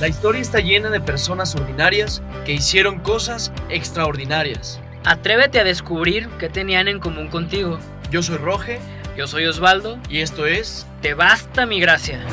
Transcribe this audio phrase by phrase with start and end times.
[0.00, 4.80] La historia está llena de personas ordinarias que hicieron cosas extraordinarias.
[5.04, 7.78] Atrévete a descubrir qué tenían en común contigo.
[8.10, 8.80] Yo soy Roge
[9.16, 10.00] Yo soy Osvaldo.
[10.08, 12.26] y esto es Te basta mi gracia.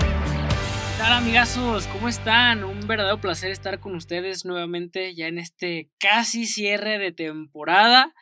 [0.00, 1.86] ¿Qué tal amigazos?
[1.86, 2.64] ¿Cómo están?
[2.64, 8.12] Un verdadero placer estar con ustedes nuevamente ya en este casi cierre de temporada.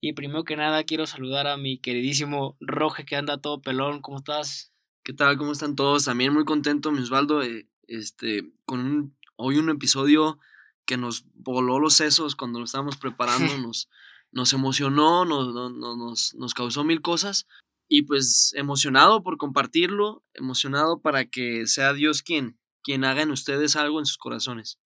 [0.00, 4.00] Y primero que nada quiero saludar a mi queridísimo Roge que anda todo pelón.
[4.02, 4.72] ¿Cómo estás?
[5.06, 5.36] ¿Qué tal?
[5.38, 6.04] ¿Cómo están todos?
[6.06, 10.40] También muy contento, mi Osvaldo, eh, este, con un- hoy un episodio
[10.84, 13.38] que nos voló los sesos cuando lo estábamos preparando,
[13.68, 13.88] nos,
[14.32, 17.46] nos emocionó, nos, no- no- nos, nos causó mil cosas
[17.88, 23.76] y pues emocionado por compartirlo, emocionado para que sea Dios quien, quien haga en ustedes
[23.76, 24.80] algo en sus corazones.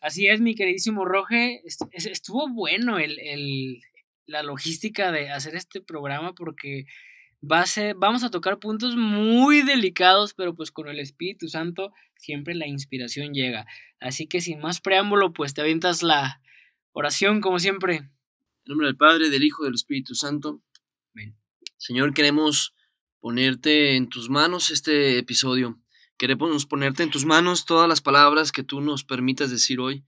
[0.00, 1.60] Así es, mi queridísimo Roge.
[1.66, 3.82] Est- es- Estuvo bueno el, el-
[4.24, 6.86] la logística de hacer este programa porque
[7.42, 11.92] va a ser, vamos a tocar puntos muy delicados, pero pues con el Espíritu Santo
[12.16, 13.66] siempre la inspiración llega.
[14.00, 16.40] Así que sin más preámbulo, pues te avientas la
[16.92, 17.96] oración como siempre.
[17.96, 18.10] En
[18.66, 20.62] nombre del Padre, del Hijo y del Espíritu Santo.
[21.14, 21.36] Amén.
[21.76, 22.74] Señor, queremos
[23.20, 25.80] ponerte en tus manos este episodio.
[26.18, 30.04] Queremos ponerte en tus manos todas las palabras que tú nos permitas decir hoy.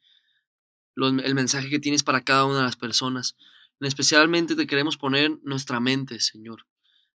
[0.95, 3.37] los- el mensaje que tienes para cada una de las personas.
[3.79, 6.67] Especialmente te queremos poner nuestra mente, Señor.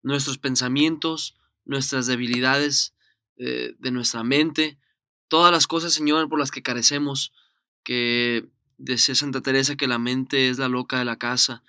[0.03, 2.93] Nuestros pensamientos, nuestras debilidades
[3.37, 4.77] eh, de nuestra mente.
[5.27, 7.33] Todas las cosas, Señor, por las que carecemos.
[7.83, 8.47] Que
[8.81, 11.63] decía Santa Teresa que la mente es la loca de la casa.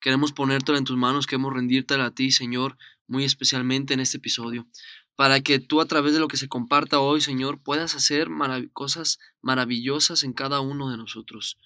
[0.00, 4.68] Queremos ponértela en tus manos, queremos rendírtela a ti, Señor, muy especialmente en este episodio,
[5.16, 8.28] para que tú a través de lo que se comparta hoy, Señor, puedas hacer
[8.72, 11.58] cosas maravillosas en cada uno de nosotros.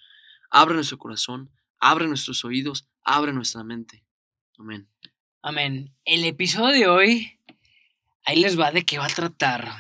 [0.51, 4.05] Abre nuestro corazón, abre nuestros oídos, abre nuestra mente.
[4.57, 4.89] Amén.
[5.45, 5.93] Amén.
[6.05, 7.33] El episodio de hoy,
[8.25, 9.73] ahí les va de qué va a tratar.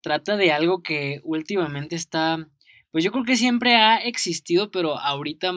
[0.00, 2.48] Trata de algo que últimamente está,
[2.90, 5.52] pues yo creo que siempre ha existido, pero ahorita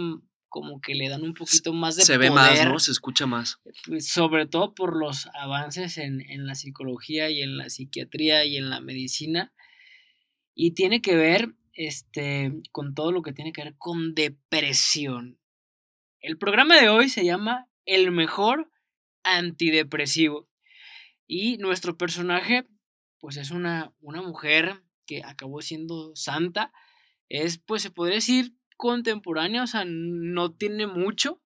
[0.50, 2.80] como que le dan un poquito más de Se ve más, ¿no?
[2.80, 3.62] Se escucha más.
[3.88, 8.58] pues, sobre todo por los avances en, en la psicología y en la psiquiatría y
[8.58, 9.54] en la medicina.
[10.54, 15.40] Y tiene que ver este, con todo lo que tiene que ver con depresión.
[16.20, 18.70] El programa de hoy se llama El mejor
[19.26, 20.48] antidepresivo.
[21.28, 22.66] Y nuestro personaje,
[23.20, 26.72] pues es una, una mujer que acabó siendo santa.
[27.28, 31.42] Es, pues se podría decir, contemporánea, o sea, no tiene mucho.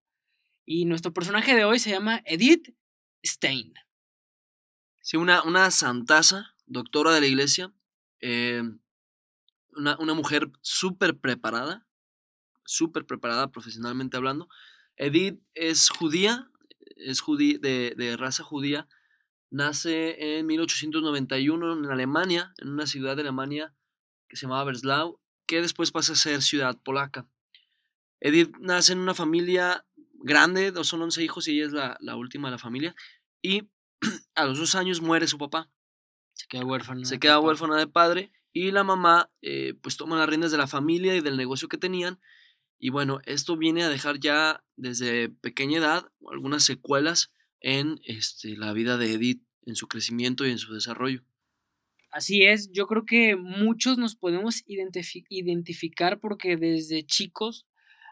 [0.66, 2.75] Y nuestro personaje de hoy se llama Edith
[3.25, 3.73] Stein.
[5.01, 7.73] Sí, una, una santaza, doctora de la iglesia,
[8.22, 8.62] eh,
[9.72, 11.88] una, una mujer súper preparada,
[12.66, 14.47] súper preparada profesionalmente hablando.
[14.97, 16.51] Edith es judía,
[17.00, 18.88] es judí, de, de raza judía,
[19.52, 23.74] nace en 1891 en Alemania, en una ciudad de Alemania
[24.28, 27.28] que se llamaba Breslau, que después pasa a ser ciudad polaca.
[28.20, 29.86] Edith nace en una familia
[30.22, 32.96] grande, dos- son 11 hijos y ella es la, la última de la familia,
[33.42, 33.70] y
[34.36, 35.70] a los dos años muere su papá,
[36.34, 37.06] Se queda huérfana.
[37.06, 40.68] se queda huérfana de padre y la mamá eh, pues toma las riendas de la
[40.68, 42.20] familia y del negocio que tenían
[42.79, 48.73] y bueno, esto viene a dejar ya desde pequeña edad algunas secuelas en este, la
[48.73, 51.23] vida de Edith, en su crecimiento y en su desarrollo.
[52.12, 57.68] Así es, yo creo que muchos nos podemos identifi- identificar porque desde chicos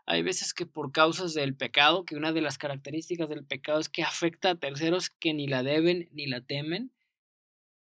[0.06, 3.90] hay veces que por causas del pecado, que una de las características del pecado es
[3.90, 6.92] que afecta a terceros que ni la deben ni la temen,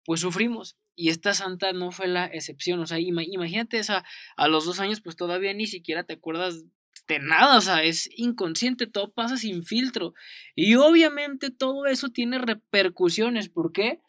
[0.04, 0.76] pues sufrimos.
[1.00, 2.80] Y esta santa no fue la excepción.
[2.80, 4.04] O sea, ima- imagínate, esa,
[4.36, 6.64] a los dos años pues todavía ni siquiera te acuerdas
[7.06, 10.14] de nada, o sea, es inconsciente, todo pasa sin filtro.
[10.56, 13.48] Y obviamente todo eso tiene repercusiones.
[13.48, 14.00] ¿Por qué?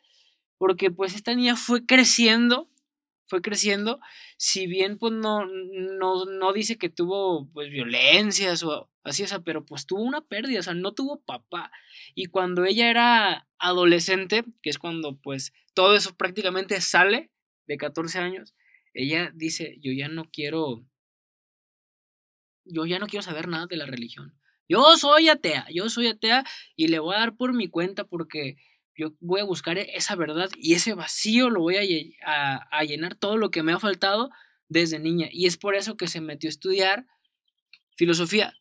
[0.57, 2.69] Porque pues esta niña fue creciendo,
[3.27, 3.99] fue creciendo,
[4.37, 9.65] si bien pues no, no, no dice que tuvo pues violencias o así, sea, pero
[9.65, 11.71] pues tuvo una pérdida, o sea, no tuvo papá.
[12.15, 17.31] Y cuando ella era adolescente, que es cuando pues todo eso prácticamente sale
[17.67, 18.55] de 14 años,
[18.93, 20.85] ella dice, yo ya no quiero,
[22.65, 24.35] yo ya no quiero saber nada de la religión.
[24.67, 26.43] Yo soy atea, yo soy atea
[26.75, 28.57] y le voy a dar por mi cuenta porque
[28.95, 33.15] yo voy a buscar esa verdad y ese vacío lo voy a, a- a llenar
[33.15, 34.29] todo lo que me ha faltado
[34.67, 35.29] desde niña.
[35.31, 37.07] Y es por eso que se metió a estudiar
[37.97, 38.55] filosofía.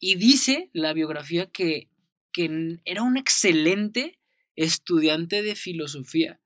[0.00, 1.88] Y dice la biografía que,
[2.32, 4.18] que era un excelente
[4.56, 6.40] estudiante de filosofía.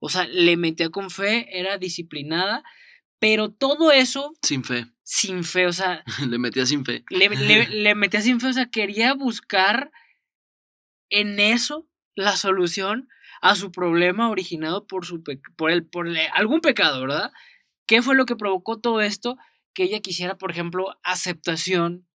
[0.00, 2.64] O sea, le metía con fe, era disciplinada,
[3.18, 7.04] pero todo eso Sin fe, sin fe, o sea, le metía sin fe.
[7.10, 9.92] le, le, le metía sin fe, o sea, quería buscar
[11.10, 13.08] en eso la solución
[13.40, 15.22] a su problema originado por, su
[15.56, 17.32] por, el, por algún pecado, ¿verdad?
[17.86, 19.36] ¿Qué fue lo que provocó todo esto?
[19.74, 22.07] Que ella quisiera, por ejemplo, aceptación.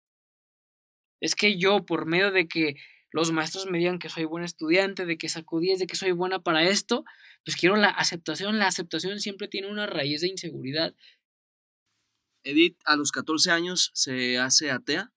[1.22, 2.74] Es que yo, por medio de que
[3.12, 6.10] los maestros me digan que soy buen estudiante, de que saco 10, de que soy
[6.10, 7.04] buena para esto,
[7.44, 8.58] pues quiero la aceptación.
[8.58, 10.96] La aceptación siempre tiene una raíz de inseguridad.
[12.42, 15.12] Edith a los 14 años se hace atea.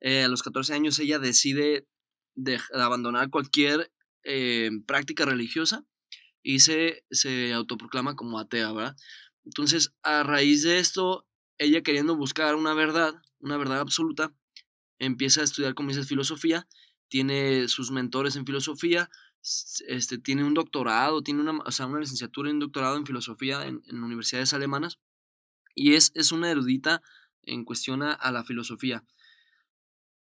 [0.00, 1.86] Eh, a los 14 años ella decide
[2.34, 3.90] de, abandonar cualquier
[4.24, 5.86] eh, práctica religiosa
[6.42, 8.96] y se, se autoproclama como atea, ¿verdad?
[9.46, 11.26] Entonces, a raíz de esto,
[11.56, 14.34] ella queriendo buscar una verdad, una verdad absoluta,
[15.02, 16.66] empieza a estudiar, como dices, filosofía
[17.08, 19.10] tiene sus mentores en filosofía,
[19.86, 24.54] este, tiene un doctorado, tiene una, una licenciatura y un doctorado en filosofía en, universidades
[24.54, 24.98] alemanas
[25.74, 27.02] y es, es una erudita
[27.42, 29.04] en cuestión a, la filosofía.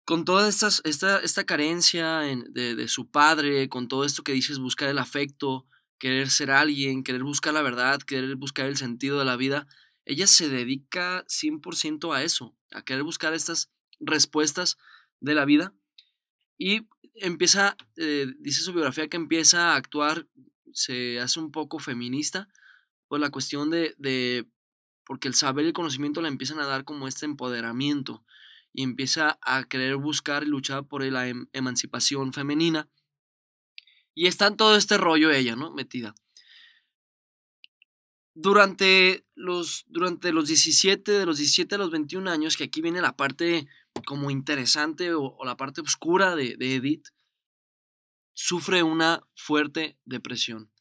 [0.06, 4.58] Con toda estas, esta, esta carencia de, de, su padre, con todo esto que dices,
[4.58, 5.68] buscar el afecto,
[6.00, 9.68] querer ser alguien, querer buscar la verdad, querer buscar el sentido de la vida,
[10.06, 14.78] ella se dedica 100% a eso, a querer buscar estas respuestas
[15.20, 15.74] de la vida
[16.58, 20.28] y empieza, eh, dice su biografía que empieza a actuar,
[20.74, 22.48] se hace un poco feminista,
[23.08, 24.48] por la cuestión de, de,
[25.06, 28.24] porque el saber y el conocimiento le empiezan a dar como este empoderamiento
[28.74, 32.88] y empieza a querer buscar y luchar por la em, emancipación femenina.
[34.14, 35.72] Y está en todo este rollo ella, ¿no?
[35.72, 36.14] Metida.
[38.36, 43.02] Durante los, durante los 17, de los 17 a los 21 años, que aquí viene
[43.02, 43.68] la parte
[44.06, 47.08] como interesante o, la parte oscura de, Edith,
[48.34, 50.72] sufre una fuerte depresión.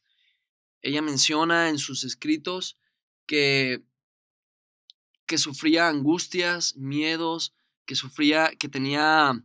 [0.81, 2.77] Ella menciona en sus escritos
[3.25, 3.83] que,
[5.25, 7.53] que sufría angustias, miedos,
[7.85, 9.43] que sufría, que tenía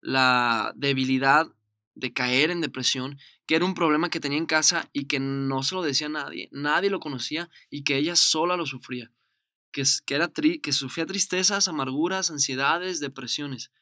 [0.00, 1.46] la debilidad
[1.94, 5.62] de caer en depresión, que era un problema que tenía en casa y que no
[5.62, 9.10] se lo decía a nadie, nadie lo conocía y que ella sola lo sufría
[9.74, 13.72] que, que, era que sufría tristezas, amarguras, ansiedades, depresiones.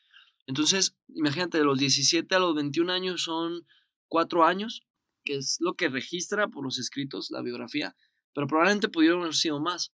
[0.46, 3.66] Entonces, imagínate, de los 17 a los 21 años son
[4.08, 4.86] cuatro años,
[5.22, 7.94] que es lo que registra por los escritos la biografía,
[8.34, 9.92] pero probablemente pudieron haber sido más.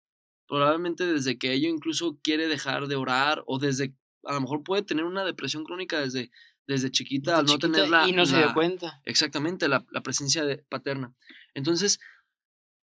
[0.48, 3.94] Probablemente desde que ella incluso quiere dejar de orar o desde,
[4.24, 6.32] a lo mejor puede tener una depresión crónica desde,
[6.66, 8.10] desde chiquita al no tenerla.
[8.10, 9.00] Y no se dio cuenta.
[9.06, 11.14] Exactamente, la, la presencia de, paterna.
[11.54, 12.00] Entonces,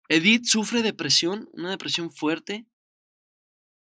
[0.10, 2.68] Edith sufre depresión, una depresión fuerte,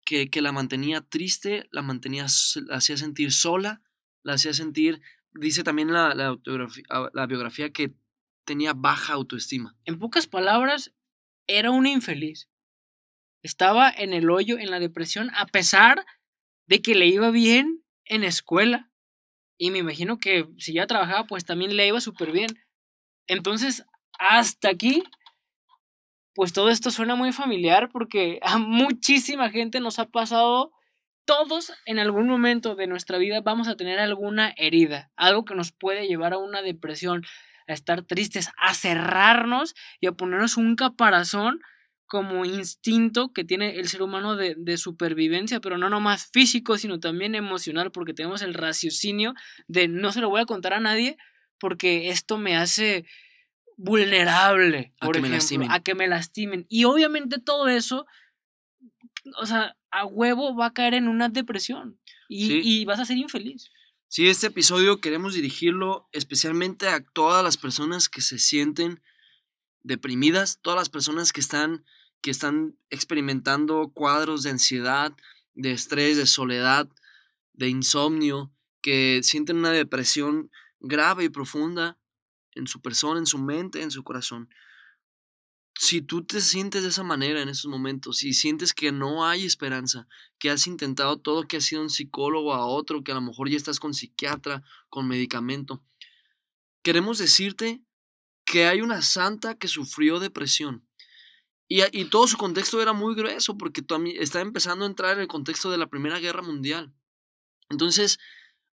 [0.05, 2.27] que, la mantenía triste, la mantenía,
[2.67, 3.83] la hacía sentir sola,
[4.23, 5.01] la hacía sentir,
[5.33, 6.39] dice también la, la,
[6.91, 7.95] ah, la biografía que
[8.45, 9.77] tenía baja autoestima.
[9.85, 10.93] En pocas palabras,
[11.47, 12.49] era una infeliz.
[13.43, 16.05] Estaba en el hoyo, en la depresión, a pesar
[16.67, 18.91] de que le iba bien en escuela.
[19.59, 22.49] Y me imagino que si ya trabajaba, pues también le iba súper bien.
[23.27, 23.85] Entonces,
[24.19, 25.03] hasta aquí
[26.35, 30.73] pues todo esto suena muy familiar porque a muchísima gente nos ha pasado,
[31.25, 35.73] todos en algún momento de nuestra vida vamos a tener alguna herida, algo que nos
[35.73, 37.25] puede llevar a una depresión,
[37.69, 41.61] a estar tristes, a cerrarnos y a ponernos un caparazón
[42.13, 47.35] como instinto que tiene el ser humano de, supervivencia, pero no nomás físico, sino también
[47.35, 49.33] emocional, porque tenemos el raciocinio
[49.67, 51.17] de no se lo voy a contar a nadie
[51.59, 53.07] porque esto me hace
[53.83, 55.71] vulnerable, por a que ejemplo, me lastimen.
[55.71, 56.67] a que me lastimen.
[56.69, 58.07] Y obviamente todo eso,
[59.41, 61.99] o sea, a huevo va a caer en una depresión
[62.29, 63.71] y, y vas a ser infeliz.
[64.09, 69.03] Sí, este episodio queremos dirigirlo especialmente a todas las personas que se sienten
[69.83, 71.85] deprimidas, todas las personas que están,
[72.21, 75.13] que están experimentando cuadros de ansiedad,
[75.55, 76.89] de estrés, de soledad,
[77.55, 81.99] de insomnio, que sienten una depresión grave y profunda
[82.55, 84.49] en su persona, en su mente, en su corazón.
[85.75, 89.45] Si tú te sientes de esa manera en esos momentos y sientes que no hay
[89.45, 90.07] esperanza,
[90.39, 93.49] que has intentado todo, que has sido un psicólogo a otro, que a lo mejor
[93.49, 95.83] ya estás con psiquiatra, con medicamento,
[96.83, 97.83] queremos decirte
[98.45, 100.87] que hay una santa que sufrió depresión.
[101.69, 103.83] Y, y todo su contexto era muy grueso porque
[104.19, 106.93] estaba empezando a entrar en el contexto de la Primera Guerra Mundial.
[107.71, 108.19] Entonces,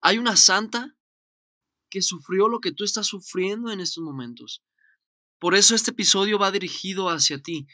[0.01, 0.95] hay una santa
[1.89, 4.63] que sufrió lo que tú estás sufriendo en estos momentos.
[5.39, 7.67] Por eso este episodio va dirigido hacia ti,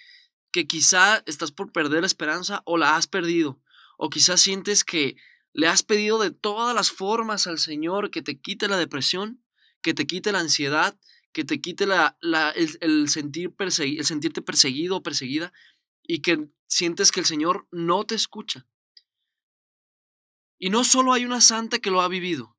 [0.51, 3.61] que quizá estás por perder la esperanza o la has perdido,
[3.97, 5.17] o quizás sientes que
[5.51, 9.43] le has pedido de todas las formas al Señor que te quite la depresión,
[9.81, 10.99] que te quite la ansiedad,
[11.31, 12.17] que te quite la,
[12.55, 15.51] el, sentir el sentirte perseguido o perseguida,
[16.03, 18.67] y que sientes que el Señor no te escucha.
[20.57, 22.54] Y no solo hay una santa que lo ha vivido,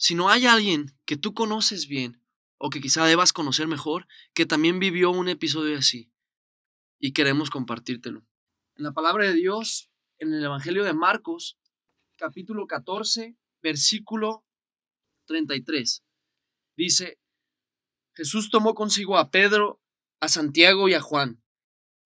[0.00, 2.24] si no hay alguien que tú conoces bien
[2.56, 6.10] o que quizá debas conocer mejor, que también vivió un episodio así.
[6.98, 8.26] Y queremos compartírtelo.
[8.76, 11.58] En la palabra de Dios, en el Evangelio de Marcos,
[12.16, 14.46] capítulo 14, versículo
[15.26, 16.02] 33,
[16.78, 17.18] dice,
[18.14, 19.82] Jesús tomó consigo a Pedro,
[20.18, 21.42] a Santiago y a Juan.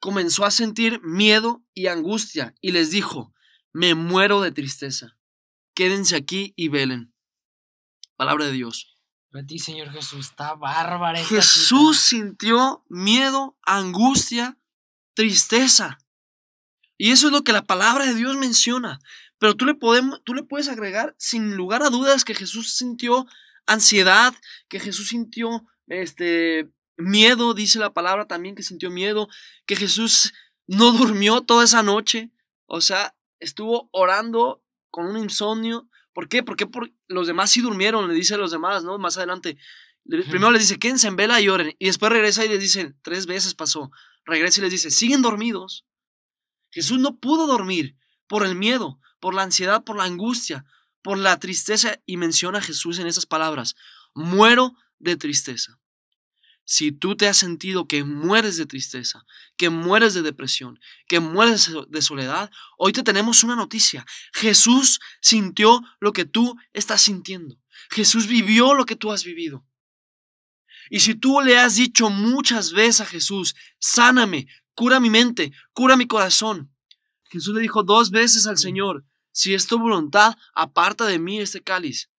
[0.01, 3.33] Comenzó a sentir miedo y angustia y les dijo,
[3.73, 5.17] me muero de tristeza.
[5.75, 7.14] Quédense aquí y velen.
[8.17, 8.97] Palabra de Dios.
[9.33, 11.23] A ti, Señor Jesús, está bárbara.
[11.25, 14.57] Jesús sintió miedo, angustia,
[15.15, 15.99] tristeza.
[16.97, 19.01] Y eso es lo que la palabra de Dios menciona.
[19.39, 23.27] Pero tú le, podemos, tú le puedes agregar sin lugar a dudas que Jesús sintió
[23.67, 24.35] ansiedad,
[24.69, 29.29] que Jesús sintió este miedo, dice la palabra también que sintió miedo,
[29.67, 30.33] que Jesús
[30.67, 32.31] no durmió toda esa noche,
[32.67, 35.89] o sea, estuvo orando con un insomnio.
[36.15, 36.43] ¿Por qué?
[36.43, 38.99] Porque por, los demás sí durmieron, le dice a los demás, ¿no?
[38.99, 39.59] Más adelante.
[40.05, 41.75] Primero les dice, quédense en vela y oren.
[41.79, 43.91] Y después regresa y les dice, tres veces pasó.
[44.25, 45.85] Regresa y les dice, siguen dormidos.
[46.71, 47.97] Jesús no pudo dormir
[48.29, 50.65] por el miedo, por la ansiedad, por la angustia,
[51.03, 52.01] por la tristeza.
[52.07, 53.75] Y menciona a Jesús en esas palabras,
[54.15, 55.79] muero de tristeza.
[56.65, 59.25] Si tú te has sentido que mueres de tristeza,
[59.57, 64.07] que mueres de depresión, que mueres de soledad, hoy te tenemos una noticia.
[64.33, 67.59] Jesús sintió lo que tú estás sintiendo.
[67.91, 69.67] Jesús vivió lo que tú has vivido.
[70.91, 75.97] Y si tú le has dicho muchas veces a Jesús, sáname, cura mi mente, cura
[75.97, 76.75] mi corazón.
[77.25, 81.63] Jesús le dijo dos veces al Señor, si es tu voluntad, aparta de mí este
[81.63, 82.11] cáliz.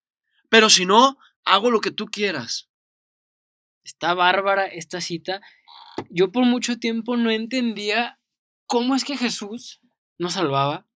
[0.49, 2.69] Pero si no, hago lo que tú quieras.
[3.85, 5.41] Está bárbara esta cita.
[6.09, 8.19] Yo por mucho tiempo no entendía
[8.65, 9.79] cómo es que Jesús
[10.17, 10.87] nos salvaba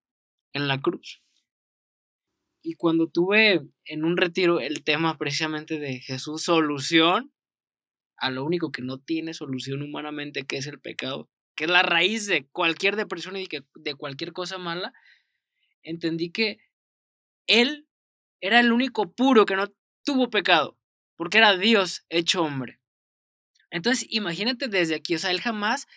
[0.53, 1.21] en la cruz.
[2.63, 7.31] Y cuando tuve en un retiro el tema precisamente de Jesús solución
[8.17, 11.83] a lo único que no tiene solución humanamente, que es el pecado, que es la
[11.83, 14.93] raíz de cualquier depresión y de cualquier cosa mala,
[15.83, 16.57] entendí que
[17.45, 17.87] Él
[18.41, 19.67] era el único puro que no
[20.03, 20.77] tuvo pecado,
[21.15, 22.78] porque era Dios hecho hombre.
[23.71, 25.87] Entonces, imagínate desde aquí, o sea, él jamás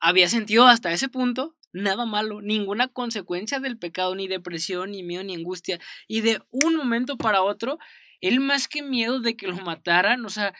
[0.00, 5.22] había sentido hasta ese punto nada malo, ninguna consecuencia del pecado, ni depresión, ni miedo,
[5.22, 5.78] ni angustia.
[6.08, 7.78] Y de un momento para otro,
[8.20, 10.54] él más que miedo de que lo mataran, o sea,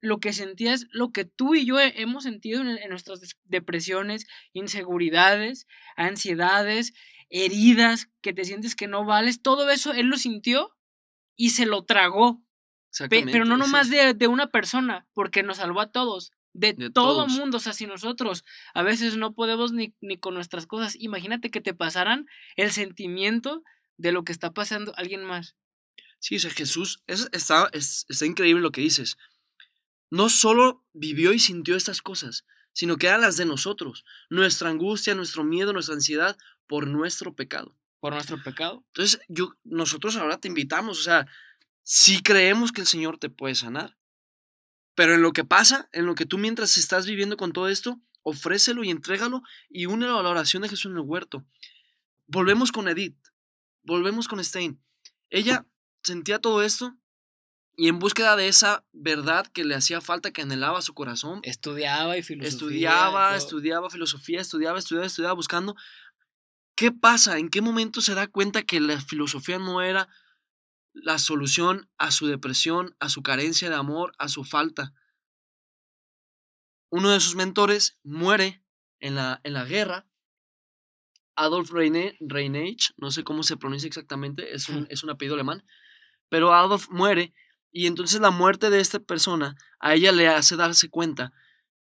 [0.00, 5.66] lo que sentía es lo que tú y yo hemos sentido en, nuestras depresiones, inseguridades,
[5.96, 6.92] ansiedades,
[7.30, 10.76] heridas, que te sientes que no vales, todo eso él lo sintió
[11.36, 12.42] y se lo tragó
[13.08, 17.58] pero no nomás de, de, una persona, porque nos salvó a todos, de, todo mundo,
[17.58, 21.60] o sea, si nosotros a veces no podemos ni, ni con nuestras cosas, imagínate que
[21.60, 22.26] te pasaran
[22.56, 23.62] el sentimiento
[23.96, 25.56] de lo que está pasando alguien más.
[26.20, 29.16] Sí, o sea, Jesús, es, está, es, está increíble lo que dices.
[30.10, 35.14] No solo vivió y sintió estas cosas, sino que eran las de nosotros, nuestra angustia,
[35.14, 37.76] nuestro miedo, nuestra ansiedad por nuestro pecado.
[38.00, 38.84] Por nuestro pecado.
[38.88, 41.26] Entonces, yo, nosotros ahora te invitamos, o sea,
[41.90, 43.96] si creemos que el Señor te puede sanar.
[44.94, 47.98] Pero en lo que pasa, en lo que tú mientras estás viviendo con todo esto,
[48.20, 51.46] ofrécelo y entrégalo y únelo a la oración de Jesús en el huerto.
[52.26, 53.16] Volvemos con Edith,
[53.84, 54.78] volvemos con Stein.
[55.30, 55.64] Ella
[56.02, 56.94] sentía todo esto
[57.74, 61.40] y en búsqueda de esa verdad que le hacía falta, que anhelaba su corazón.
[61.42, 62.50] Estudiaba y filosofía.
[62.50, 65.74] Estudiaba, estudiaba filosofía, estudiaba, estudiaba, estudiaba, buscando.
[66.74, 67.38] ¿Qué pasa?
[67.38, 70.06] ¿En qué momento se da cuenta que la filosofía no era
[71.02, 74.92] la solución a su depresión, a su carencia de amor, a su falta.
[76.90, 78.62] Uno de sus mentores muere
[79.00, 80.06] en la, en la guerra.
[81.36, 85.64] Adolf Reinage, no sé cómo se pronuncia exactamente, es un, es un apellido alemán,
[86.28, 87.32] pero Adolf muere
[87.70, 91.32] y entonces la muerte de esta persona a ella le hace darse cuenta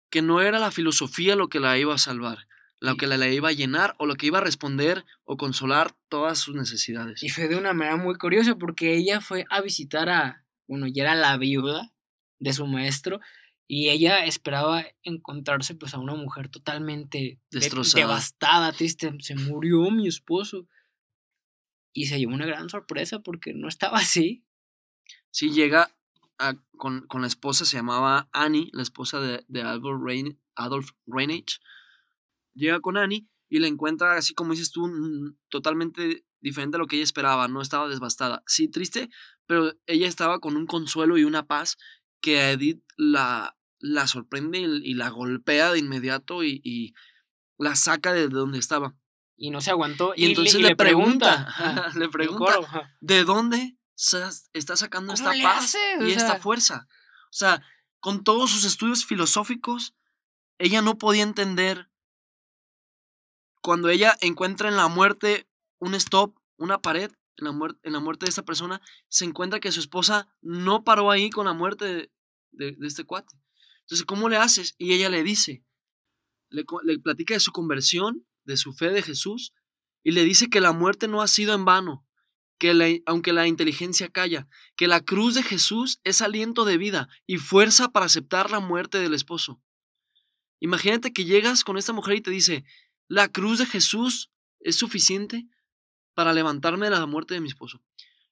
[0.10, 2.48] que no era la filosofía lo que la iba a salvar,
[2.83, 6.37] lo que la, iba a llenar o lo que iba a responder o consolar todas
[6.37, 7.23] sus necesidades.
[7.23, 11.03] Y fue de una manera muy curiosa porque ella fue a visitar a, bueno, ya
[11.03, 11.93] era la viuda
[12.39, 13.21] de su maestro
[13.69, 17.39] y ella esperaba encontrarse pues a una mujer totalmente
[17.95, 20.67] devastada, triste, se murió mi esposo.
[21.93, 24.43] Y se llevó una gran sorpresa porque no estaba así.
[25.31, 25.95] Sí, llega
[26.75, 30.89] con, la esposa, se llamaba Annie, la esposa de, de Adolf, Rein, Adolf
[32.53, 34.89] llega con Annie y la encuentra así como dices tú,
[35.50, 38.43] totalmente diferente a lo que ella esperaba, no estaba devastada.
[38.48, 39.10] Sí, triste,
[39.45, 41.77] pero ella estaba con un consuelo y una paz
[42.22, 46.93] que a Edith la, la sorprende y, la golpea de inmediato y,
[47.57, 48.95] la saca de donde estaba.
[49.38, 50.13] Y no se aguantó.
[50.15, 51.48] Y, entonces le, pregunta,
[51.95, 53.77] le pregunta, ¿de dónde
[54.53, 56.88] está sacando esta paz y esta fuerza?
[57.33, 57.62] sea,
[58.00, 59.95] con todos sus estudios filosóficos,
[60.60, 61.89] ella no podía entender
[63.63, 65.48] cuando ella encuentra en la muerte
[65.79, 69.62] un stop, una pared, en la, muerte, en la muerte de esta persona, se encuentra
[69.62, 72.12] que su esposa no paró ahí con la muerte de,
[72.51, 73.36] de, este cuate.
[73.79, 74.75] Entonces, ¿cómo le haces?
[74.77, 75.63] Y ella le dice,
[76.50, 79.53] le, le platica de su conversión, de su fe de Jesús,
[80.03, 82.05] y le dice que la muerte no ha sido en vano,
[82.60, 87.38] que aunque la inteligencia calla, que la cruz de Jesús es aliento de vida y
[87.38, 89.62] fuerza para aceptar la muerte del esposo.
[90.60, 92.63] Imagínate que llegas con esta mujer y te dice,
[93.07, 95.48] la cruz de Jesús es suficiente
[96.13, 97.81] para levantarme de la muerte de mi esposo.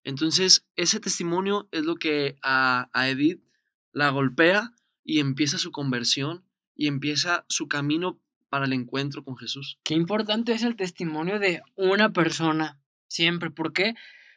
[0.03, 3.43] Entonces, ese testimonio es lo que a, a Edith
[3.91, 4.73] la golpea
[5.03, 9.79] y empieza su conversión y empieza su camino para el encuentro con Jesús.
[9.83, 13.49] Qué importante es el testimonio de una persona, siempre.
[13.49, 13.95] ¿Por qué?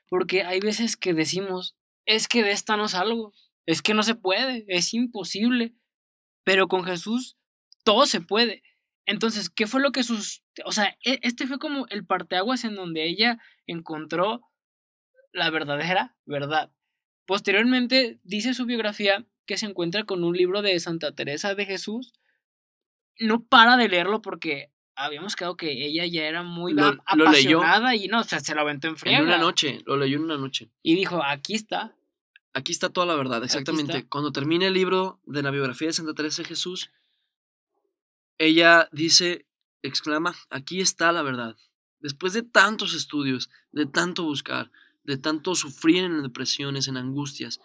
[0.08, 1.76] Porque hay veces que decimos,
[2.06, 3.32] es que de esta no salgo,
[3.66, 5.74] es que no se puede, es imposible.
[6.44, 7.36] Pero con Jesús
[7.82, 8.62] todo se puede.
[9.06, 10.42] Entonces, ¿qué fue lo que sus...
[10.64, 14.42] O sea, e, este fue como el parteaguas en donde ella encontró
[15.32, 16.70] la verdadera verdad.
[17.26, 22.12] Posteriormente, dice su biografía que se encuentra con un libro de Santa Teresa de Jesús.
[23.18, 26.74] No para de leerlo porque habíamos quedado que ella ya era muy
[27.06, 30.24] apasionada y no, o sea, se lo aventó en En una noche, lo leyó en
[30.24, 30.70] una noche.
[30.82, 31.94] Y dijo, aquí está.
[32.52, 34.06] Aquí está toda la verdad, exactamente.
[34.06, 36.90] Cuando termine el libro de la biografía de Santa Teresa de Jesús,
[38.38, 39.46] ella dice,
[39.82, 41.56] exclama, aquí está la verdad.
[42.00, 44.70] Después de tantos estudios, de tanto buscar,
[45.04, 47.60] de tanto sufrir en depresiones, en angustias,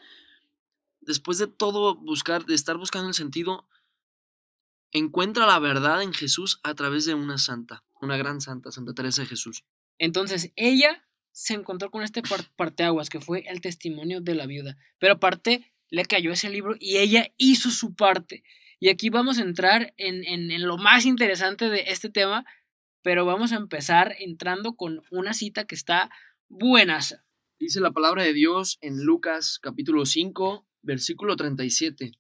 [1.01, 3.67] después de todo buscar, de estar buscando el sentido,
[4.91, 9.21] encuentra la verdad en Jesús a través de una santa, una gran santa, Santa Teresa
[9.21, 9.63] de Jesús.
[9.97, 12.21] Entonces ella se encontró con este
[12.55, 16.97] parteaguas que fue el testimonio de la viuda, pero aparte le cayó ese libro y
[16.97, 18.43] ella hizo su parte.
[18.79, 22.45] Y aquí vamos a entrar en, en, en lo más interesante de este tema,
[23.01, 26.09] pero vamos a empezar entrando con una cita que está
[26.47, 27.19] buenas.
[27.59, 32.13] Dice la palabra de Dios en Lucas capítulo 5, versículo 37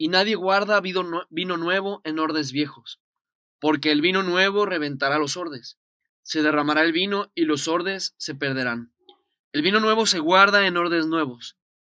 [0.00, 3.02] y nadie guarda vino nuevo en ordes viejos,
[3.60, 5.78] porque el vino nuevo reventará los ordes.
[6.22, 8.94] Se derramará el vino y los ordes se perderán.
[9.52, 11.58] El vino nuevo se guarda en ordes nuevos,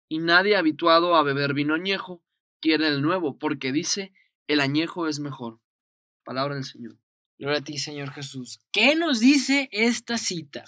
[0.09, 2.25] y nadie habituado a beber vino añejo
[2.61, 4.13] quiere el nuevo, porque dice,
[4.47, 5.61] el añejo es mejor.
[6.25, 6.99] Palabra del Señor.
[7.39, 8.61] Gloria a ti, Señor Jesús.
[8.71, 10.65] ¿Qué nos dice esta cita?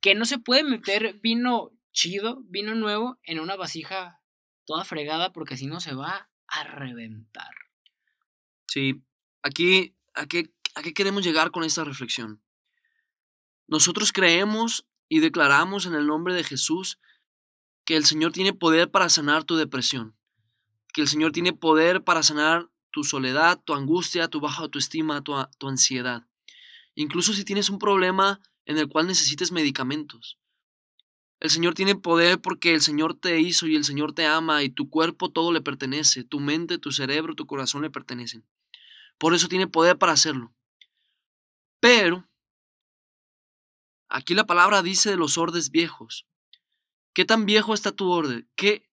[0.00, 4.20] Que no se puede meter vino chido, vino nuevo, en una vasija
[4.66, 7.52] toda fregada porque si no se va a reventar.
[8.66, 9.02] Sí,
[9.42, 12.42] aquí, ¿a qué, ¿a qué queremos llegar con esta reflexión?
[13.66, 16.98] Nosotros creemos y declaramos en el nombre de Jesús
[17.84, 20.16] que el Señor tiene poder para sanar tu depresión,
[20.94, 25.34] que el Señor tiene poder para sanar tu soledad, tu angustia, tu baja autoestima, tu,
[25.58, 26.26] tu ansiedad.
[26.94, 30.38] Incluso si tienes un problema en el cual necesites medicamentos.
[31.40, 34.70] El Señor tiene poder porque el Señor te hizo y el Señor te ama y
[34.70, 38.46] tu cuerpo todo le pertenece, tu mente, tu cerebro, tu corazón le pertenecen.
[39.18, 40.54] Por eso tiene poder para hacerlo.
[41.80, 42.30] Pero,
[44.08, 46.24] aquí la palabra dice de los ordes viejos.
[47.12, 48.48] ¿Qué tan viejo está tu orden?
[48.54, 48.88] ¿Qué,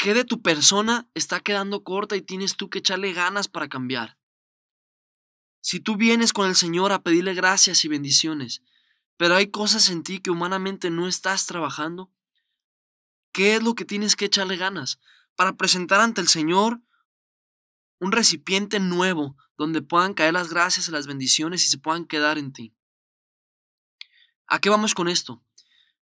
[0.00, 4.16] ¿Qué de tu persona está quedando corta y tienes tú que echarle ganas para cambiar?
[5.60, 8.62] Si tú vienes con el Señor a pedirle gracias y bendiciones,
[9.18, 12.10] pero hay cosas en ti que humanamente no estás trabajando.
[13.30, 15.00] ¿Qué es lo que tienes que echarle ganas
[15.36, 16.80] para presentar ante el Señor
[17.98, 22.38] un recipiente nuevo donde puedan caer las gracias y las bendiciones y se puedan quedar
[22.38, 22.74] en ti?
[24.46, 25.44] ¿A qué vamos con esto?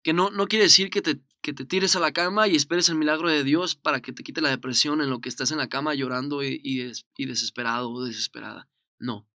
[0.02, 2.88] Que no, no quiere decir que te, que te tires a la cama y esperes
[2.88, 5.58] el milagro de Dios para que te quite la depresión en lo que estás en
[5.58, 8.66] la cama llorando y, desesperado o desesperada.
[8.98, 9.28] No.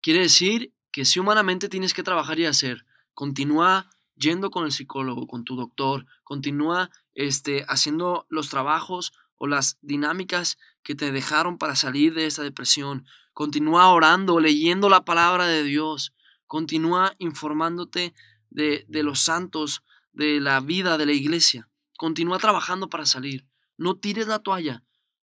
[0.00, 5.26] Quiere decir que si humanamente tienes que trabajar y hacer, continúa yendo con el psicólogo,
[5.26, 11.76] con tu doctor, continúa este, haciendo los trabajos o las dinámicas que te dejaron para
[11.76, 16.14] salir de esa depresión, continúa orando, leyendo la palabra de Dios,
[16.46, 18.14] continúa informándote
[18.48, 19.82] de, de los santos,
[20.16, 24.82] de la vida de la iglesia, continúa trabajando para salir, no tires la toalla,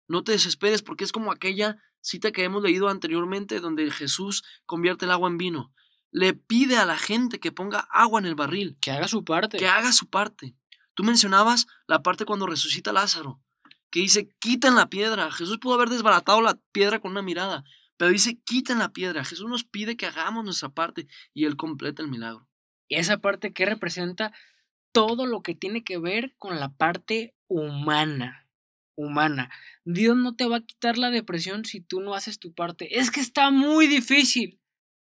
[0.07, 5.07] no te desesperes porque es como aquella cita que hemos leído anteriormente donde Jesús convierte
[5.07, 5.73] el agua en vino.
[6.11, 8.77] Le pide a la gente que ponga agua en el barril.
[8.81, 9.57] Que haga su parte.
[9.57, 10.55] Que haga su parte.
[10.93, 13.41] Tú mencionabas la parte cuando resucita Lázaro,
[13.91, 15.33] que dice, quiten la piedra.
[15.33, 17.65] Jesús pudo haber desbaratado la piedra con una mirada,
[17.97, 19.25] pero dice, quiten la piedra.
[19.25, 22.47] Jesús nos pide que hagamos nuestra parte y Él completa el milagro.
[22.87, 24.33] ¿Y esa parte qué representa?
[24.95, 28.49] Todo lo que tiene que ver con la parte humana.
[28.97, 29.51] Humana.
[29.85, 33.01] Dios no te va a quitar la depresión si tú no haces tu parte.
[33.01, 34.61] Es que está muy difícil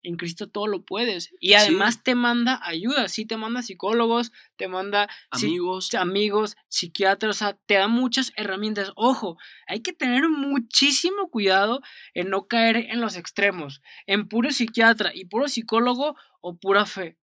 [0.06, 1.34] en Cristo todo lo puedes.
[1.40, 7.38] Y además te manda ayuda, sí te manda psicólogos, te manda amigos, amigos, psiquiatras, o
[7.38, 8.92] sea, te da muchas herramientas.
[8.94, 9.36] Ojo,
[9.66, 11.82] hay que tener muchísimo cuidado
[12.14, 17.18] en no caer en los extremos, en puro psiquiatra y puro psicólogo o pura fe.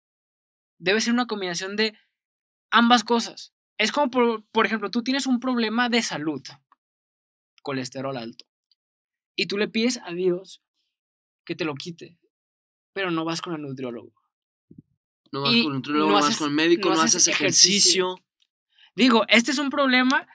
[0.78, 1.96] Debe ser una combinación de
[2.72, 3.52] ambas cosas.
[3.78, 6.42] Es como, por, por ejemplo, tú tienes un problema de salud,
[7.62, 8.44] colesterol alto,
[9.36, 10.60] y tú le pides a Dios
[11.44, 12.18] que te lo quite
[12.92, 14.12] pero no vas con el nutriólogo.
[15.30, 18.16] No vas con el nutriólogo, no, vas con el médico, no, haces ejercicio.
[18.94, 20.26] Digo, este es un problema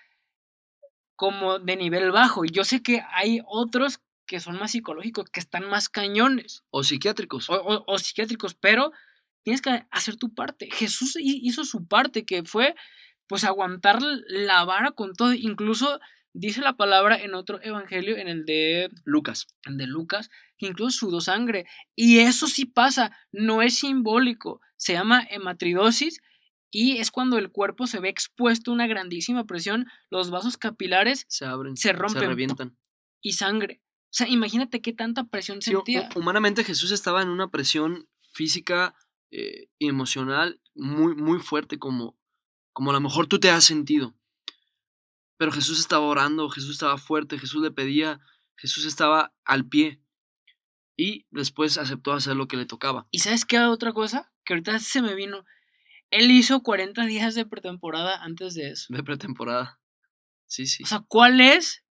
[1.16, 2.46] como de nivel bajo.
[2.46, 6.64] Y yo sé que hay otros que son más psicológicos, que están más cañones.
[6.70, 7.48] O psiquiátricos.
[7.50, 8.92] O, psiquiátricos, pero
[9.48, 10.68] tienes que hacer tu parte.
[10.74, 12.76] Jesús hizo su parte, que fue
[13.28, 15.32] pues aguantar la vara con todo.
[15.32, 16.02] Incluso
[16.34, 19.48] dice la palabra en otro evangelio, en el de Lucas.
[19.64, 21.64] En de Lucas, que incluso sudó sangre.
[21.96, 24.60] Y eso sí pasa, no es simbólico.
[24.76, 26.20] Se llama hematridosis
[26.70, 31.26] y es cuando el cuerpo se ve expuesto a una grandísima presión, los vasos capilares
[31.30, 32.78] se abren, se rompen, se revientan.
[33.22, 33.82] Y sangre.
[34.08, 36.10] O sea, imagínate qué tanta presión sentía.
[36.16, 38.94] Humanamente Jesús estaba en una presión física
[39.32, 42.18] eh, emocional muy, muy fuerte como,
[42.74, 44.16] como a lo mejor tú te has sentido.
[45.38, 48.20] Pero Jesús estaba orando, Jesús estaba fuerte, Jesús le pedía,
[48.56, 50.02] Jesús estaba al pie
[50.98, 53.08] y después aceptó hacer lo que le tocaba.
[53.12, 54.32] ¿Y sabes qué otra cosa?
[54.44, 55.46] Que ahorita se me vino.
[56.10, 58.94] Él hizo 40 días de pretemporada antes de eso.
[58.94, 59.80] De pretemporada.
[60.48, 60.84] Sí, sí.
[60.84, 61.84] O sea, ¿cuál es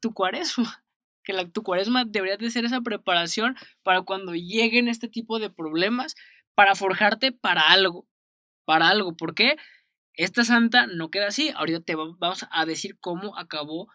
[0.00, 0.84] tu cuaresma?
[1.24, 5.50] Que la, tu cuaresma debería de ser esa preparación para cuando lleguen este tipo de
[5.50, 6.14] problemas,
[6.58, 8.08] para forjarte para algo.
[8.64, 9.16] Para algo.
[9.16, 9.56] ¿Por qué?
[10.12, 11.52] Esta santa no queda así.
[11.54, 13.86] Ahorita te vamos a decir cómo acabó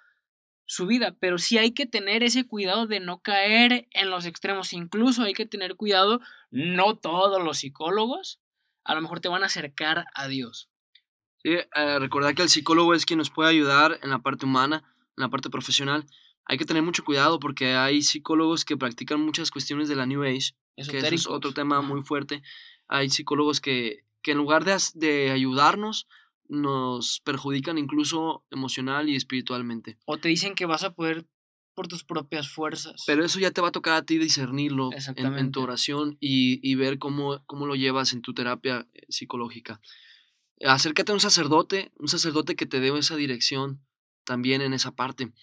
[0.66, 4.72] su vida, pero sí hay que tener ese cuidado de no caer en los extremos,
[4.72, 6.22] incluso hay que tener cuidado,
[6.52, 8.40] no todos los psicólogos
[8.86, 10.70] a lo mejor te van a acercar a Dios.
[11.40, 14.84] Sí, eh, recordar que el psicólogo es quien nos puede ayudar en la parte humana,
[15.18, 16.06] en la parte profesional.
[16.46, 20.24] Hay que tener mucho cuidado porque hay psicólogos que practican muchas cuestiones de la New
[20.24, 22.42] Age, que es otro tema muy fuerte.
[22.88, 26.08] Hay psicólogos que, que en lugar de, de ayudarnos,
[26.50, 29.98] nos perjudican incluso emocional y espiritualmente.
[30.06, 31.26] O te dicen que vas a poder
[31.74, 33.04] por tus propias fuerzas.
[33.08, 37.00] Pero eso ya te va a tocar a ti discernirlo en, tu oración y, ver
[37.00, 39.82] cómo, cómo, lo llevas en tu terapia eh, psicológica.
[40.64, 43.84] Acércate a un sacerdote, un sacerdote que te dé esa dirección
[44.24, 45.34] también en esa parte.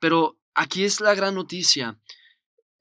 [0.00, 2.00] Pero aquí es la gran noticia.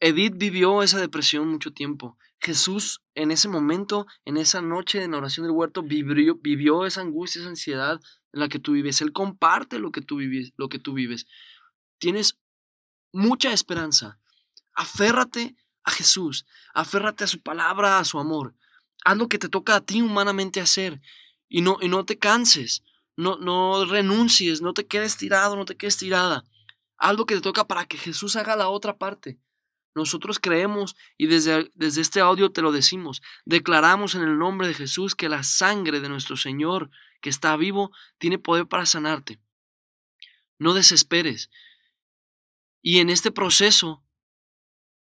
[0.06, 2.16] Edith vivió esa depresión mucho tiempo.
[2.40, 7.02] Jesús en ese momento, en esa noche de la oración del huerto, vivió, vivió esa
[7.02, 8.00] angustia, esa ansiedad
[8.32, 9.02] en la que tú vives.
[9.02, 10.54] Él comparte lo que tú vives.
[10.58, 11.26] Lo que tú vives.
[11.98, 12.38] Tienes
[13.14, 14.20] mucha esperanza.
[14.76, 18.54] Aférrate a Jesús, aférrate a su palabra, a su amor.
[19.06, 21.02] Haz lo que te toca a ti humanamente hacer
[21.50, 22.84] y no, y no te canses,
[23.16, 26.44] no, no renuncies, no te quedes tirado, no te quedes tirada.
[26.98, 29.40] Haz lo que te toca para que Jesús haga la otra parte.
[29.96, 33.22] Nosotros creemos y desde, desde este audio te lo decimos.
[33.46, 37.92] Declaramos en el nombre de Jesús que la sangre de nuestro Señor, que está vivo,
[38.18, 39.40] tiene poder para sanarte.
[40.60, 41.50] No desesperes.
[42.82, 44.04] Y en este proceso,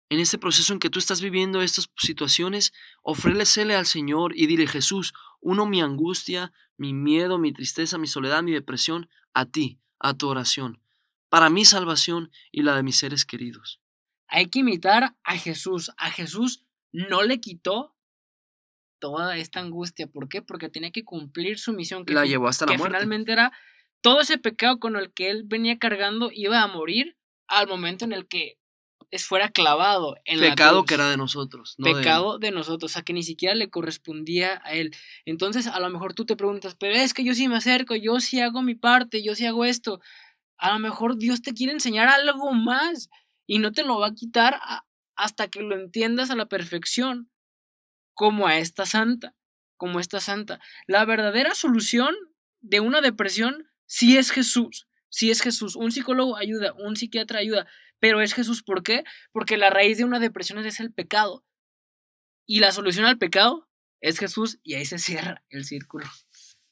[0.08, 2.72] en este proceso en que tú estás viviendo estas situaciones,
[3.02, 8.44] ofrélecele al Señor y dile, Jesús, uno mi angustia, mi miedo, mi tristeza, mi soledad,
[8.44, 10.80] mi depresión, a ti, a tu oración,
[11.28, 13.80] para mi salvación y la de mis seres queridos.
[14.28, 15.92] Hay que imitar a Jesús.
[15.98, 17.94] A Jesús no le quitó
[18.98, 20.06] toda esta angustia.
[20.06, 20.42] ¿Por qué?
[20.42, 22.04] Porque tenía que cumplir su misión.
[22.04, 22.86] Que la llevó hasta la muerte.
[22.86, 23.52] finalmente era
[24.00, 27.16] todo ese pecado con el que él venía cargando iba a morir
[27.48, 28.58] al momento en el que
[29.18, 32.50] fuera clavado en pecado que era de nosotros pecado de...
[32.50, 36.26] nosotros o sea que ni siquiera le correspondía a él entonces a lo mejor tú
[36.26, 39.34] te preguntas pero es que yo sí me acerco yo sí hago mi parte yo
[39.34, 40.00] sí hago esto
[40.58, 43.08] a lo mejor Dios te quiere enseñar algo más
[43.46, 44.60] y no te lo va a quitar
[45.14, 47.30] hasta que lo entiendas a la perfección,
[48.14, 49.34] como a esta santa,
[49.76, 50.60] como esta santa.
[50.86, 52.14] La verdadera solución
[52.60, 55.76] de una depresión sí es Jesús, sí es Jesús.
[55.76, 57.66] Un psicólogo ayuda, un psiquiatra ayuda,
[57.98, 58.62] pero es Jesús.
[58.62, 59.04] ¿Por qué?
[59.32, 61.44] Porque la raíz de una depresión es el pecado.
[62.46, 63.68] Y la solución al pecado
[64.00, 66.06] es Jesús y ahí se cierra el círculo.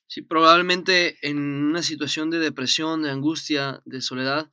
[0.07, 4.53] Sí, probablemente en una situación de depresión, de angustia, de soledad,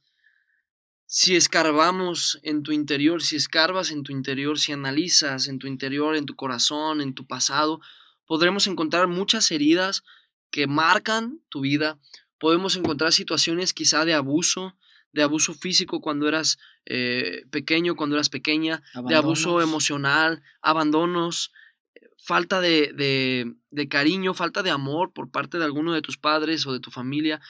[1.13, 6.15] si escarbamos en tu interior, si escarbas en tu interior, si analizas en tu interior,
[6.15, 7.82] en tu corazón, en tu pasado,
[8.26, 10.06] podremos encontrar muchas heridas
[10.52, 12.00] que marcan tu vida.
[12.39, 14.78] Podemos encontrar situaciones quizá de abuso,
[15.12, 21.52] de abuso físico cuando eras eh, pequeño, cuando eras pequeña, de abuso emocional, abandonos,
[22.15, 26.65] falta de, de, de cariño, falta de amor por parte de alguno de tus padres
[26.65, 27.41] o de tu familia.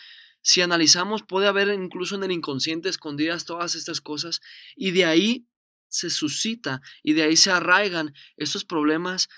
[0.41, 4.41] Si analizamos, puede haber incluso en el inconsciente escondidas todas estas cosas
[4.75, 5.47] y de ahí
[5.87, 9.29] se suscita y de ahí se arraigan estos problemas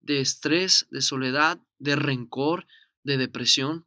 [0.00, 2.66] de estrés, de soledad, de rencor,
[3.02, 3.86] de depresión.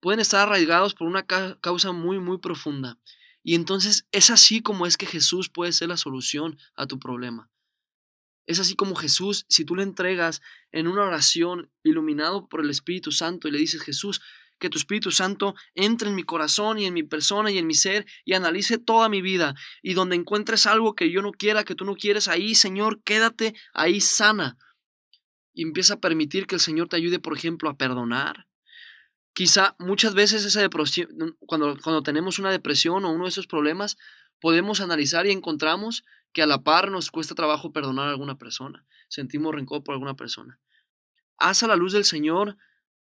[0.00, 2.98] Pueden estar arraigados por una ca- causa muy, muy profunda.
[3.42, 7.48] Y entonces es así como es que Jesús puede ser la solución a tu problema.
[8.46, 13.10] Es así como Jesús, si tú le entregas en una oración iluminado por el Espíritu
[13.10, 14.20] Santo y le dices, Jesús,
[14.58, 17.74] que tu Espíritu Santo entre en mi corazón y en mi persona y en mi
[17.74, 21.74] ser y analice toda mi vida y donde encuentres algo que yo no quiera, que
[21.74, 24.56] tú no quieres, ahí, Señor, quédate ahí sana.
[25.52, 28.46] Y empieza a permitir que el Señor te ayude, por ejemplo, a perdonar.
[29.32, 33.96] Quizá muchas veces esa depresión, cuando, cuando tenemos una depresión o uno de esos problemas,
[34.40, 38.84] podemos analizar y encontramos que a la par nos cuesta trabajo perdonar a alguna persona.
[39.08, 40.58] Sentimos rencor por alguna persona.
[41.38, 42.56] Haz a la luz del Señor,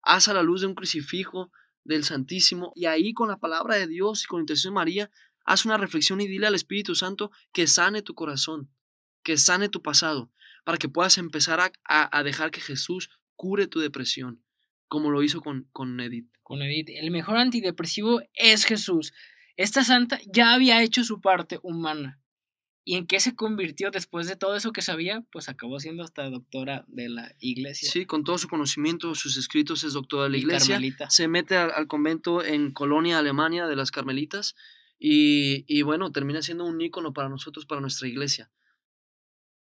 [0.04, 1.52] haz a la luz de un crucifijo
[1.84, 5.12] del Santísimo y ahí con la palabra de Dios y con la intercesión de María,
[5.46, 8.70] haz una reflexión y dile al Espíritu Santo que sane tu corazón,
[9.24, 10.32] que sane tu pasado,
[10.64, 14.44] para que puedas empezar a, a- dejar que Jesús cure tu depresión,
[14.88, 16.30] como lo hizo con, con Edith.
[16.44, 19.14] Con Edith, el mejor antidepresivo es Jesús.
[19.58, 22.22] Esta santa ya había hecho su parte humana.
[22.86, 25.24] ¿Y en qué se convirtió después de todo eso que sabía?
[25.32, 27.90] Pues acabó siendo hasta doctora de la iglesia.
[27.90, 30.76] Sí, con todo su conocimiento, sus escritos, es doctora de la y iglesia.
[30.76, 31.10] carmelita.
[31.10, 34.56] se mete al, al convento en Colonia, Alemania, de las Carmelitas,
[35.00, 38.52] y, y bueno, termina siendo un ícono para nosotros, para nuestra iglesia.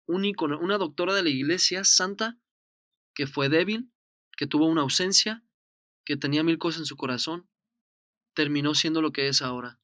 [0.07, 2.39] Un ícono, una doctora de la iglesia santa
[3.15, 3.91] que fue débil,
[4.37, 5.45] que tuvo una ausencia,
[6.05, 7.49] que tenía mil cosas en su corazón,
[8.35, 9.81] terminó siendo lo que es ahora.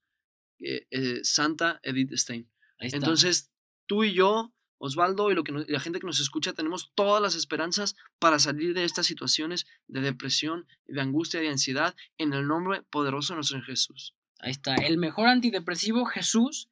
[0.58, 2.51] eh, eh, Santa Edith Stein.
[2.96, 3.50] Entonces,
[3.86, 6.90] tú y yo, Osvaldo, y lo que nos- y la gente que nos escucha, tenemos
[6.94, 12.32] todas las esperanzas para salir de estas situaciones de depresión, de angustia, de ansiedad, en
[12.32, 14.14] el nombre poderoso de nuestro Jesús.
[14.40, 14.74] Ahí está.
[14.74, 16.68] El mejor antidepresivo, Jesús,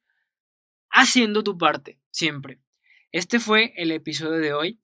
[0.89, 2.59] haciendo tu parte, siempre.
[3.13, 4.79] Este fue el episodio de hoy.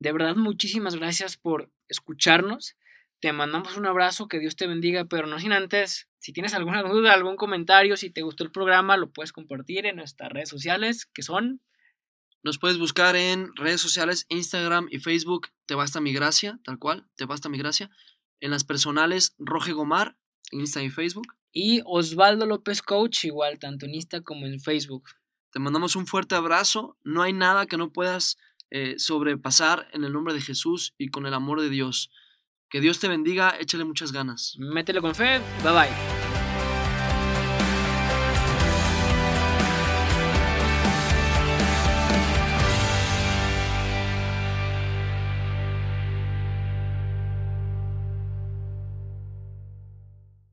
[0.00, 2.76] De verdad, muchísimas gracias por escucharnos.
[3.24, 6.82] Te mandamos un abrazo, que Dios te bendiga, pero no sin antes, si tienes alguna
[6.82, 11.06] duda, algún comentario, si te gustó el programa, lo puedes compartir en nuestras redes sociales,
[11.06, 11.62] que son
[12.42, 17.06] Nos puedes buscar en redes sociales, Instagram y Facebook, Te Basta Mi Gracia, tal cual,
[17.16, 17.88] Te Basta Mi Gracia.
[18.40, 20.18] En las personales, Roge Gomar,
[20.50, 21.28] Insta y Facebook.
[21.50, 25.04] y Osvaldo López Coach, igual, tanto en Insta como en Facebook.
[25.50, 26.98] Te mandamos un fuerte abrazo.
[27.04, 28.36] No hay nada que no puedas
[28.68, 32.10] eh, sobrepasar en el nombre de Jesús y con el amor de Dios.
[32.74, 34.56] Que Dios te bendiga, échale muchas ganas.
[34.58, 36.33] Métele con fe, bye bye.